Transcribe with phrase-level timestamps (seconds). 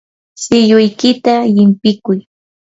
[0.41, 2.19] shilluykita llimpikuy.